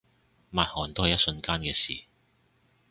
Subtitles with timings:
[0.49, 2.05] 抹汗都係一瞬間嘅事